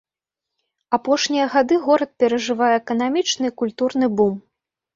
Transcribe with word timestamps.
Апошнія 0.97 1.45
гады 1.57 1.75
горад 1.85 2.09
перажывае 2.25 2.73
эканамічны 2.81 3.45
і 3.55 3.57
культурны 3.63 4.13
бум. 4.21 4.35